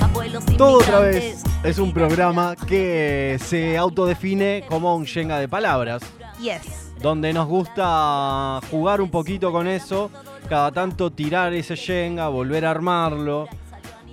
[0.00, 6.02] abuelos Todo otra vez es un programa que se autodefine como un Shenga de palabras,
[6.40, 6.92] Yes.
[7.00, 10.10] donde nos gusta jugar un poquito con eso,
[10.48, 13.48] cada tanto tirar ese Shenga, volver a armarlo,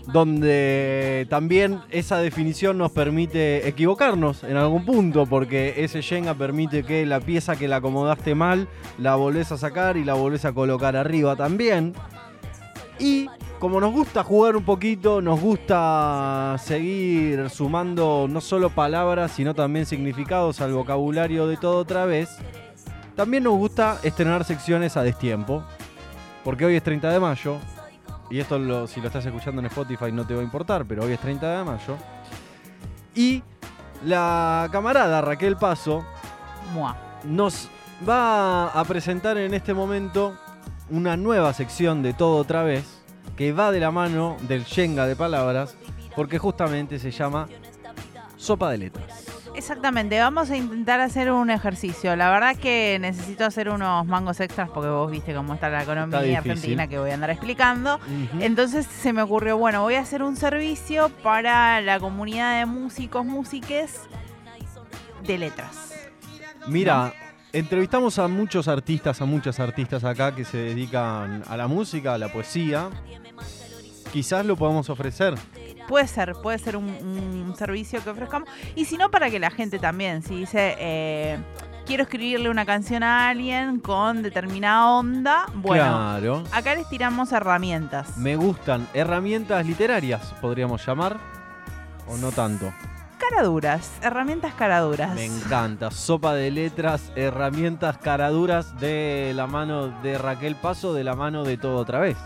[0.07, 7.05] donde también esa definición nos permite equivocarnos en algún punto, porque ese Shenga permite que
[7.07, 8.67] la pieza que la acomodaste mal
[8.99, 11.93] la volvés a sacar y la volvés a colocar arriba también.
[12.99, 13.27] Y
[13.59, 19.85] como nos gusta jugar un poquito, nos gusta seguir sumando no solo palabras, sino también
[19.85, 22.29] significados al vocabulario de todo otra vez,
[23.15, 25.63] también nos gusta estrenar secciones a destiempo.
[26.43, 27.57] Porque hoy es 30 de mayo,
[28.29, 31.03] y esto lo- si lo estás escuchando en Spotify no te va a importar, pero
[31.03, 31.97] hoy es 30 de mayo.
[33.15, 33.41] Y
[34.03, 36.05] la camarada Raquel Paso
[36.73, 36.95] Mua.
[37.23, 37.67] nos
[38.07, 40.37] va a presentar en este momento
[40.89, 43.01] una nueva sección de todo otra vez
[43.37, 45.75] que va de la mano del Shenga de palabras
[46.15, 47.47] porque justamente se llama
[48.37, 49.25] Sopa de Letras.
[49.55, 52.15] Exactamente, vamos a intentar hacer un ejercicio.
[52.15, 56.19] La verdad que necesito hacer unos mangos extras porque vos viste cómo está la economía
[56.19, 56.51] difícil.
[56.51, 57.99] argentina que voy a andar explicando.
[58.39, 63.25] Entonces se me ocurrió, bueno, voy a hacer un servicio para la comunidad de músicos,
[63.25, 64.01] músiques
[65.23, 65.93] de letras.
[66.67, 67.13] Mira,
[67.59, 72.17] entrevistamos a muchos artistas, a muchas artistas acá que se dedican a la música, a
[72.17, 72.89] la poesía.
[74.11, 75.35] Quizás lo podamos ofrecer.
[75.87, 78.49] Puede ser, puede ser un, un servicio que ofrezcamos.
[78.75, 81.37] Y si no, para que la gente también, si dice, eh,
[81.85, 86.43] quiero escribirle una canción a alguien con determinada onda, bueno, Claro.
[86.51, 88.17] acá les tiramos herramientas.
[88.17, 91.19] Me gustan herramientas literarias, podríamos llamar.
[92.07, 92.71] O no tanto.
[93.29, 95.15] Caraduras, herramientas caraduras.
[95.15, 95.89] Me encanta.
[95.89, 101.57] Sopa de letras, herramientas caraduras de la mano de Raquel Paso, de la mano de
[101.57, 102.17] todo otra vez.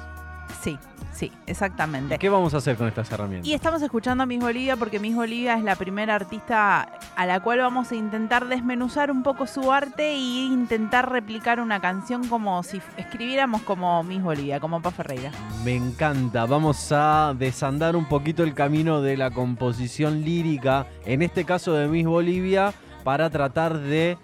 [0.61, 0.77] Sí,
[1.13, 2.17] sí, exactamente.
[2.17, 3.47] ¿Qué vamos a hacer con estas herramientas?
[3.47, 7.39] Y estamos escuchando a Miss Bolivia porque Miss Bolivia es la primera artista a la
[7.39, 12.61] cual vamos a intentar desmenuzar un poco su arte e intentar replicar una canción como
[12.63, 15.31] si escribiéramos como Miss Bolivia, como Pa Ferreira.
[15.63, 16.45] Me encanta.
[16.45, 21.87] Vamos a desandar un poquito el camino de la composición lírica, en este caso de
[21.87, 22.73] Miss Bolivia,
[23.05, 24.17] para tratar de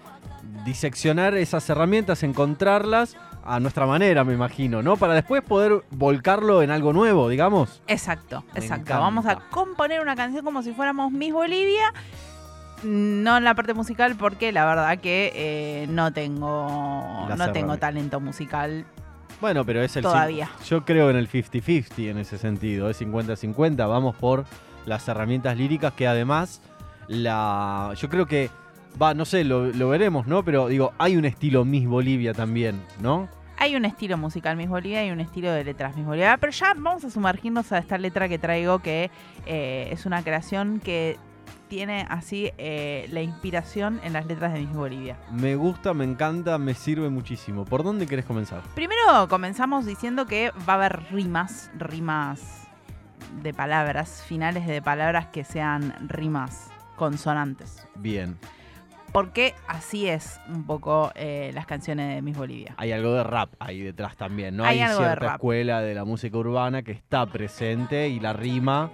[0.66, 4.98] diseccionar esas herramientas, encontrarlas a nuestra manera, me imagino, ¿no?
[4.98, 7.82] Para después poder volcarlo en algo nuevo, digamos.
[7.88, 8.82] Exacto, Me exacto.
[8.82, 9.00] encanta.
[9.00, 11.94] Vamos a componer una canción como si fuéramos Miss Bolivia.
[12.84, 18.20] No en la parte musical porque la verdad que eh, no tengo no tengo talento
[18.20, 18.86] musical.
[19.42, 20.04] Bueno, pero es el...
[20.04, 20.50] Todavía.
[20.66, 22.90] Yo creo en el 50-50 en ese sentido.
[22.90, 23.78] Es 50-50.
[23.88, 24.46] Vamos por
[24.86, 26.62] las herramientas líricas que además
[27.08, 27.94] la...
[27.98, 28.50] Yo creo que...
[29.02, 30.44] Va, no sé, lo, lo veremos, ¿no?
[30.44, 33.28] Pero digo, hay un estilo Miss Bolivia también, ¿no?
[33.58, 36.38] Hay un estilo musical Miss Bolivia y un estilo de letras Miss Bolivia.
[36.38, 39.12] Pero ya vamos a sumergirnos a esta letra que traigo que
[39.46, 41.18] eh, es una creación que
[41.68, 45.18] tiene así eh, la inspiración en las letras de Miss Bolivia.
[45.32, 47.66] Me gusta, me encanta, me sirve muchísimo.
[47.66, 48.62] ¿Por dónde querés comenzar?
[48.76, 52.68] Primero comenzamos diciendo que va a haber rimas, rimas
[53.42, 57.88] de palabras, finales de palabras que sean rimas consonantes.
[57.96, 58.38] Bien.
[59.16, 62.76] Porque así es un poco eh, las canciones de Miss Bolivia.
[62.76, 64.66] Hay algo de rap ahí detrás también, ¿no?
[64.66, 68.92] Hay cierta escuela de la música urbana que está presente y la rima.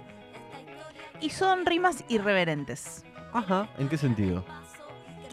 [1.20, 3.04] Y son rimas irreverentes.
[3.32, 3.68] Ajá.
[3.78, 4.44] ¿En qué sentido?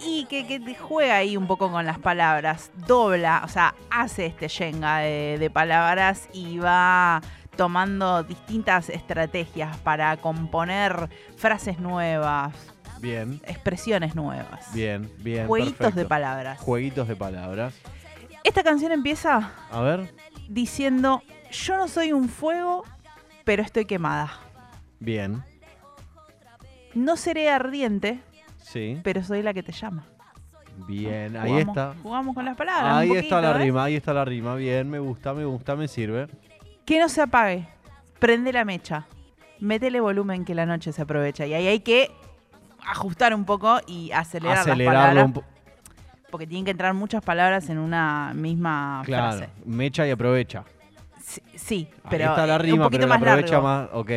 [0.03, 4.25] Y que, que te juega ahí un poco con las palabras, dobla, o sea, hace
[4.25, 7.21] este yenga de, de palabras y va
[7.59, 12.53] tomando distintas estrategias para componer frases nuevas,
[13.01, 15.45] Bien, expresiones nuevas, bien, bien.
[15.45, 16.57] jueguitos de palabras.
[16.61, 17.73] Jueguitos de palabras.
[18.45, 20.13] Esta canción empieza A ver.
[20.47, 22.85] diciendo, yo no soy un fuego,
[23.43, 24.31] pero estoy quemada.
[25.01, 25.43] Bien.
[26.93, 28.21] No seré ardiente,
[28.61, 29.01] Sí.
[29.03, 30.05] pero soy la que te llama.
[30.87, 31.35] Bien.
[31.35, 31.93] Ahí Jugamos- está.
[32.01, 32.93] Jugamos con las palabras.
[32.93, 33.57] Ahí un está la ¿eh?
[33.65, 34.55] rima, ahí está la rima.
[34.55, 36.29] Bien, me gusta, me gusta, me sirve.
[36.89, 37.67] Que no se apague.
[38.17, 39.05] Prende la mecha.
[39.59, 41.45] Métele volumen que la noche se aprovecha.
[41.45, 42.09] Y ahí hay que
[42.83, 45.25] ajustar un poco y acelerar las Acelerarlo palabras.
[45.25, 45.47] un poco.
[46.31, 49.37] Porque tienen que entrar muchas palabras en una misma Claro.
[49.37, 49.51] frase.
[49.65, 50.63] Mecha y aprovecha.
[51.21, 53.67] Sí, sí, Ahí pero está la eh, rima, un poquito pero más aprovecha largo.
[53.67, 53.89] más.
[53.93, 54.09] Ok.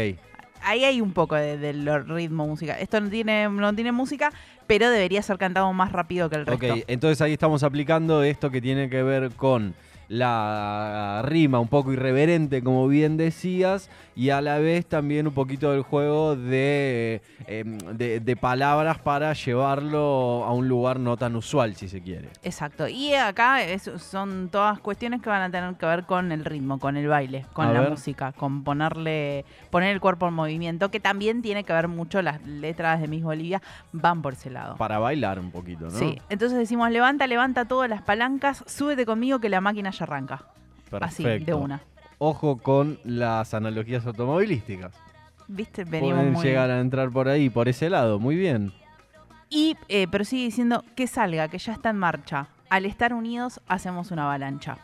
[0.64, 2.78] Ahí hay un poco de, del ritmo musical.
[2.80, 4.32] Esto no tiene, no tiene música,
[4.66, 6.72] pero debería ser cantado más rápido que el resto.
[6.74, 9.74] Ok, entonces ahí estamos aplicando esto que tiene que ver con
[10.12, 15.72] la rima un poco irreverente, como bien decías, y a la vez también un poquito
[15.72, 21.74] del juego de, em, de, de palabras para llevarlo a un lugar no tan usual,
[21.76, 22.28] si se quiere.
[22.42, 22.86] Exacto.
[22.88, 26.78] Y acá es- son todas cuestiones que van a tener que ver con el ritmo,
[26.78, 27.90] con el baile, con A la ver.
[27.90, 32.42] música, con ponerle, poner el cuerpo en movimiento, que también tiene que ver mucho, las
[32.46, 33.62] letras de Miss Bolivia
[33.92, 34.76] van por ese lado.
[34.76, 35.90] Para bailar un poquito, ¿no?
[35.90, 40.46] Sí, entonces decimos, levanta, levanta todas las palancas, súbete conmigo que la máquina ya arranca.
[41.00, 41.82] Así, de una.
[42.18, 44.94] Ojo con las analogías automovilísticas.
[45.48, 45.84] ¿Viste?
[45.84, 48.18] Venimos Pueden muy llegar a entrar por ahí, por ese lado.
[48.18, 48.72] Muy bien.
[49.50, 52.48] Y, eh, pero sigue diciendo que salga, que ya está en marcha.
[52.70, 54.78] Al estar unidos hacemos una avalancha.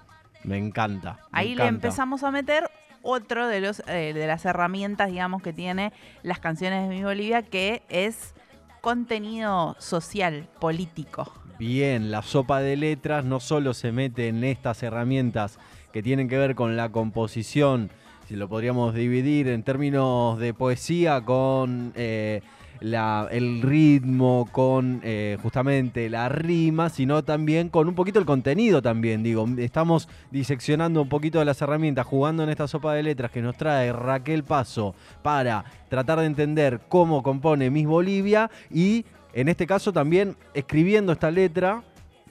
[0.45, 1.21] Me encanta.
[1.33, 2.69] me Ahí le empezamos a meter
[3.03, 5.93] otro de los eh, de las herramientas, digamos, que tiene
[6.23, 8.35] las canciones de Mi Bolivia, que es
[8.81, 11.33] contenido social, político.
[11.59, 15.59] Bien, la sopa de letras no solo se mete en estas herramientas
[15.93, 17.91] que tienen que ver con la composición,
[18.29, 22.43] si lo podríamos dividir en términos de poesía con eh,
[22.81, 29.25] el ritmo, con eh, justamente la rima, sino también con un poquito el contenido también.
[29.25, 33.43] Digo, estamos diseccionando un poquito de las herramientas, jugando en esta sopa de letras que
[33.43, 39.67] nos trae Raquel Paso para tratar de entender cómo compone Miss Bolivia y en este
[39.67, 41.83] caso también escribiendo esta letra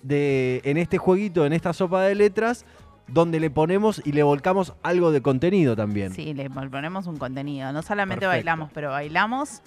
[0.01, 2.65] de, en este jueguito, en esta sopa de letras,
[3.07, 6.13] donde le ponemos y le volcamos algo de contenido también.
[6.13, 7.71] Sí, le ponemos un contenido.
[7.71, 8.37] No solamente Perfecto.
[8.37, 9.61] bailamos, pero bailamos,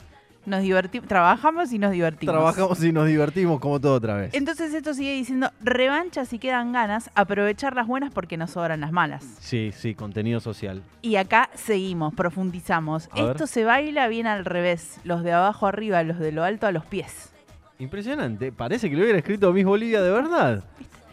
[0.47, 2.35] nos divertimos, trabajamos y nos divertimos.
[2.35, 4.35] Trabajamos y nos divertimos como todo otra vez.
[4.35, 8.93] Entonces esto sigue diciendo, revancha si quedan ganas, aprovechar las buenas porque nos sobran las
[8.93, 9.25] malas.
[9.41, 10.83] Sí, sí, contenido social.
[11.03, 13.09] Y acá seguimos, profundizamos.
[13.13, 13.31] A ver.
[13.33, 16.73] Esto se baila bien al revés, los de abajo arriba, los de lo alto a
[16.73, 17.33] los pies.
[17.79, 18.53] Impresionante.
[18.53, 20.65] Parece que lo hubiera escrito Miss Bolivia de verdad.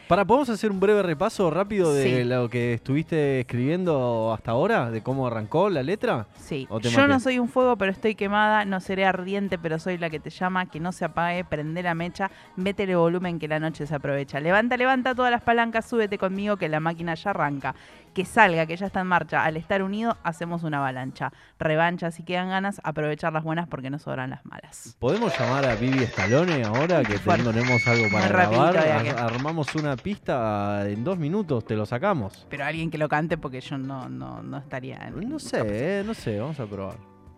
[0.07, 2.23] Para, ¿podemos hacer un breve repaso rápido de Sí.
[2.23, 4.89] lo que estuviste escribiendo hasta ahora?
[4.89, 6.27] ¿De cómo arrancó la letra?
[6.39, 9.79] Sí, ¿O te yo no soy un fuego, pero estoy quemada, no seré ardiente, pero
[9.79, 13.49] soy la que te llama, que no se apague, prende la mecha, métele volumen que
[13.49, 14.39] la noche se aprovecha.
[14.39, 17.75] Levanta, levanta todas las palancas, súbete conmigo que la máquina ya arranca.
[18.13, 19.43] Que salga, que ya está en marcha.
[19.43, 21.31] Al estar unido, hacemos una avalancha.
[21.59, 24.95] Revancha, si quedan ganas, aprovechar las buenas porque no sobran las malas.
[24.97, 29.03] ¿Podemos llamar a Vivi Stallone ahora que tenemos algo para Muy grabar?
[29.03, 32.45] que- Armamos una pista en dos minutos, te lo sacamos.
[32.49, 36.03] Pero alguien que lo cante porque yo no, no, no estaría en No sé, eh,
[36.05, 36.95] no sé, vamos a probar.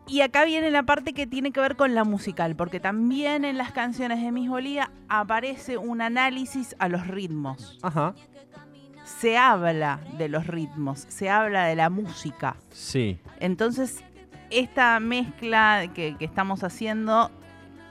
[0.08, 3.58] Y acá viene la parte que tiene que ver con la musical, porque también en
[3.60, 7.78] las canciones de Miss Bolivia aparece un análisis a los ritmos.
[7.84, 8.16] Ajá,
[9.20, 12.56] Se habla de los ritmos, se habla de la música.
[12.72, 13.20] sí.
[13.40, 14.04] Entonces,
[14.50, 17.30] esta mezcla que, que estamos haciendo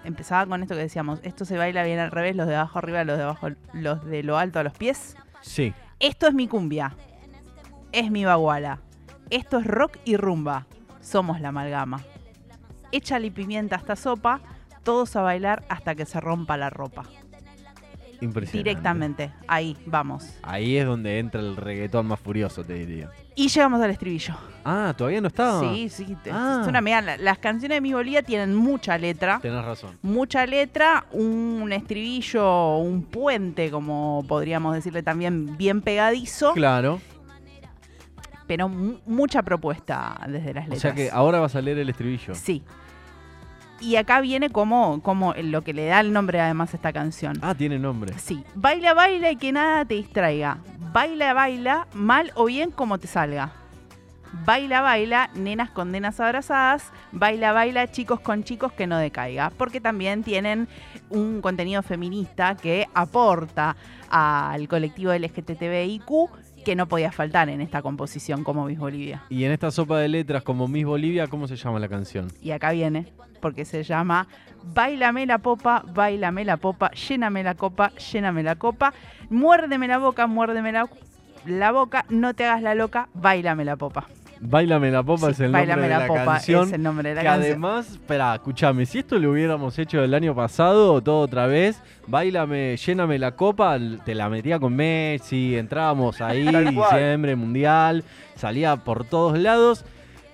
[0.04, 3.04] empezaba con esto que decíamos, esto se baila bien al revés, los de abajo arriba,
[3.04, 5.16] los de abajo, los de lo alto a los pies.
[5.40, 6.94] Sí, Esto es mi cumbia,
[7.92, 8.80] es mi baguala,
[9.30, 10.66] esto es rock y rumba,
[11.00, 12.00] somos la amalgama.
[12.92, 14.40] Échale pimienta a esta sopa,
[14.82, 17.04] todos a bailar hasta que se rompa la ropa.
[18.20, 18.70] impresionante.
[18.70, 20.38] Directamente, ahí, vamos.
[20.42, 23.10] Ahí es donde entra el reggaetón más furioso, te diría.
[23.38, 24.35] Y llegamos al estribillo.
[24.64, 25.61] Ah, ¿todavía no estaba?
[25.61, 26.58] Sí, sí, te- Ah.
[26.62, 29.38] es una mega- la- Las canciones de Mi Bolivia tienen mucha letra.
[29.40, 29.96] Tenés razón.
[30.02, 37.00] Mucha letra, un estribillo, un puente, como podríamos decirle también, bien pegadizo, Claro.
[38.49, 40.80] pero mu- mucha propuesta desde las O letras.
[40.80, 42.35] sea que ahora vas a leer el estribillo.
[42.35, 42.64] Sí.
[43.80, 47.38] Y acá viene como, como lo que le da el nombre además a esta canción.
[47.42, 48.18] Ah, tiene nombre.
[48.18, 48.42] Sí.
[48.54, 50.58] Baila, baila y que nada te distraiga.
[50.92, 53.52] Baila, baila, mal o bien como te salga.
[54.44, 56.90] Baila, baila, nenas con nenas abrazadas.
[57.12, 59.50] Baila, baila, chicos con chicos que no decaiga.
[59.56, 60.68] Porque también tienen
[61.08, 63.76] un contenido feminista que aporta
[64.11, 66.30] al colectivo LGTBIQ
[66.64, 69.25] que no podía faltar en esta composición como Miss Bolivia.
[69.30, 72.28] Y en esta sopa de letras como Miss Bolivia, ¿cómo se llama la canción?
[72.42, 73.06] Y acá viene,
[73.40, 74.26] porque se llama
[74.75, 78.92] Bailame la popa, bailame la popa, lléname la copa, lléname la copa,
[79.30, 80.88] muérdeme la boca, muérdeme la,
[81.47, 84.07] la boca, no te hagas la loca, bailame la popa.
[84.40, 86.66] Bailame la popa Sí, es el nombre Bailame de la la popa canción.
[86.68, 87.50] es el nombre de la que canción.
[87.50, 92.76] además, espera, escúchame, si esto lo hubiéramos hecho el año pasado, todo otra vez, bailame,
[92.76, 98.04] lléname la copa, te la metía con Messi, entrábamos ahí, diciembre, mundial,
[98.37, 99.85] salía por todos lados.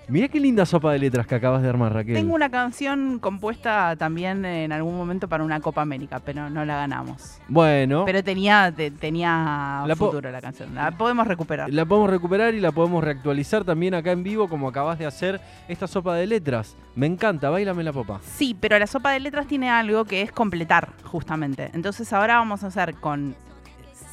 [0.07, 2.13] Mirá qué linda sopa de letras que acabas de armar, Raquel.
[2.13, 6.75] Tengo una canción compuesta también en algún momento para una Copa América, pero no la
[6.77, 7.39] ganamos.
[7.47, 10.75] Bueno, Pero tenía, te- tenía La futuro la canción.
[10.75, 11.73] La podemos recuperar.
[11.73, 15.41] la podemos recuperar y la podemos reactualizar también acá en vivo, como acabas de hacer
[15.67, 16.75] esta sopa de letras.
[16.95, 18.19] Me encanta, bailame la popa.
[18.23, 21.71] Sí, pero la sopa de letras tiene algo que es completar, justamente.
[21.73, 23.35] Entonces ahora vamos a hacer con.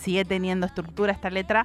[0.01, 1.65] Sigue teniendo estructura esta letra,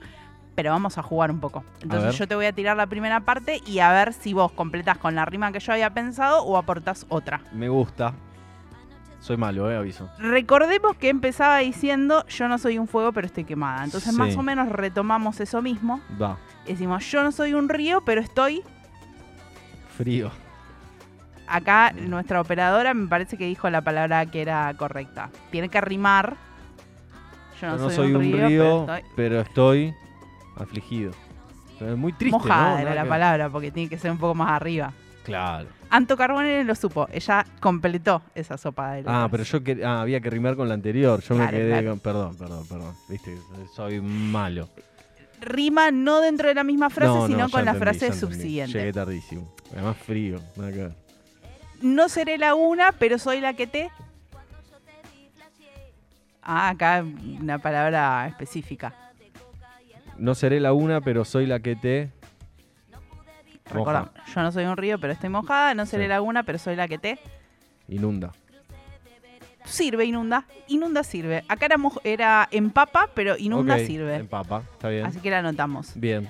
[0.58, 1.64] pero vamos a jugar un poco.
[1.84, 4.98] Entonces yo te voy a tirar la primera parte y a ver si vos completás
[4.98, 7.42] con la rima que yo había pensado o aportás otra.
[7.54, 8.16] Me gusta.
[9.20, 10.10] Soy malo, eh, aviso.
[10.18, 13.84] Recordemos que empezaba diciendo yo no soy un fuego pero estoy quemada.
[13.84, 14.18] Entonces Sí.
[14.20, 16.02] más o menos retomamos eso mismo.
[16.20, 16.38] Va.
[16.66, 18.64] Decimos yo no soy un río pero estoy...
[19.96, 20.32] Frío.
[21.48, 25.30] Acá nuestra operadora me parece que dijo la palabra que era correcta.
[25.52, 26.36] Tiene que rimar.
[27.62, 29.12] Yo no, Yo no soy un río, pero estoy...
[29.16, 29.96] pero estoy
[30.62, 31.12] afligido.
[31.80, 32.80] Pero es muy triste, Mojada ¿no?
[32.80, 34.94] era la que- palabra porque tiene que ser un poco más arriba.
[35.24, 35.68] Claro.
[35.90, 37.08] Anto Carbone lo supo.
[37.12, 39.04] Ella completó esa sopa de.
[39.06, 41.22] Ah, pero yo que, ah, había que rimar con la anterior.
[41.22, 41.90] Yo me quedé claro.
[41.92, 42.00] con.
[42.00, 42.96] Perdón, perdón, perdón.
[43.10, 43.38] Viste,
[43.76, 44.70] soy malo.
[45.40, 48.78] Rima no dentro de la misma frase, No, no, sino con la entendí, frase subsiguiente.
[48.80, 49.54] Llegué tardísimo.
[49.74, 50.40] Además frío.
[50.56, 50.96] Nada que ver.
[51.82, 53.92] No seré la una, pero soy la que te.
[56.42, 57.04] Ah, acá
[57.42, 58.94] una palabra específica.
[60.18, 62.12] No seré la una, pero soy la que te.
[63.74, 64.02] Moja.
[64.02, 65.74] Recordá, yo no soy un río, pero estoy mojada.
[65.74, 66.10] No seré Sí.
[66.10, 67.20] laguna, pero soy la que te.
[67.88, 68.32] Inunda.
[69.66, 70.46] Sirve, inunda.
[70.68, 71.44] Inunda sirve.
[71.50, 74.16] Acá era, moj- era empapa, pero inunda Ok, sirve.
[74.16, 75.06] En papa, está bien.
[75.06, 75.92] Así que la anotamos.
[75.96, 76.30] Bien.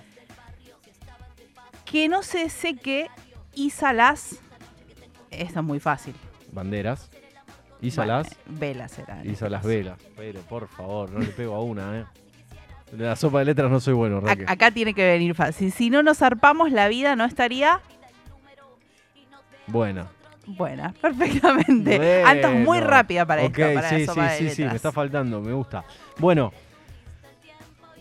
[1.86, 3.08] Que no se seque
[3.54, 4.40] y salás.
[5.30, 6.16] Esto es muy fácil.
[6.52, 7.10] Banderas.
[7.80, 8.28] Isalas.
[8.48, 9.30] Bueno, velas eran.
[9.30, 10.00] Isa las velas.
[10.16, 12.06] Pero por favor, no le pego a una, eh.
[12.92, 14.46] De la sopa de letras no soy bueno, Raquel.
[14.48, 15.72] acá tiene que venir fácil.
[15.72, 17.80] Si no nos zarpamos, la vida no estaría
[19.68, 20.08] Buena.
[20.46, 22.22] buena, perfectamente.
[22.22, 22.88] Es muy Bueno.
[22.88, 25.42] rápida para Ok, esto, para sí, la sopa sí, de sí, sí, me está faltando,
[25.42, 25.84] me gusta.
[26.18, 26.54] Bueno,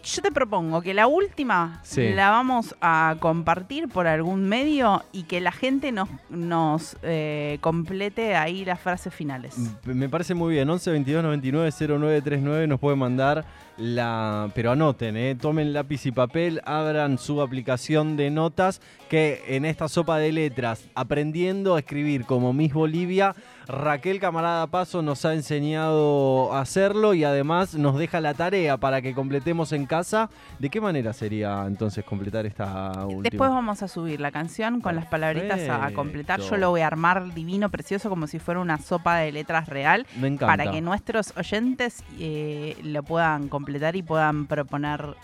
[0.05, 2.11] Yo te propongo que la última Sí.
[2.15, 8.37] la vamos a compartir por algún medio y que la gente nos, nos eh, complete
[8.37, 9.57] ahí las frases finales.
[9.85, 10.71] m- me parece muy bien.
[10.71, 13.45] 11 22 99 0939 nos puede mandar
[13.79, 14.51] la.
[14.55, 15.37] Pero anoten, eh.
[15.41, 18.81] Tomen lápiz y papel, abran su aplicación de notas.
[19.09, 23.37] Que en esta sopa de letras, aprendiendo a escribir como Miss Bolivia,
[23.69, 29.03] Raquel Camarada Paso nos ha enseñado a hacerlo y además nos deja la tarea para
[29.03, 30.29] que completemos en casa.
[30.59, 33.23] ¿De qué manera sería entonces completar esta última?
[33.23, 36.41] Después vamos a subir la canción con las palabritas a completar.
[36.41, 40.05] Yo lo voy a armar divino, precioso, como si fuera una sopa de letras real.
[40.19, 40.47] Me encanta.
[40.47, 45.17] para que nuestros oyentes eh, lo puedan completar y puedan proponer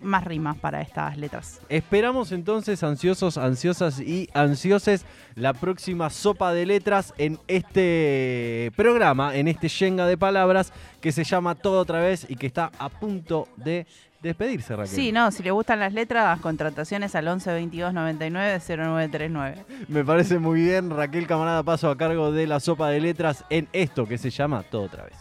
[0.00, 1.60] más rimas para estas letras.
[1.68, 5.04] Esperamos entonces, ansiosos, ansiosas y ansioses,
[5.34, 11.24] la próxima sopa de letras en este programa, en este Shenga de palabras que se
[11.24, 13.86] llama Todo otra vez y que está a punto de
[14.22, 14.94] despedirse, Raquel.
[14.94, 19.64] Sí, no, si le gustan las letras, contrataciones al 11 22 99 0939.
[19.88, 23.68] Me parece muy bien, Raquel Camarada Paso a cargo de la sopa de letras en
[23.72, 25.18] esto que se llama Todo otra vez.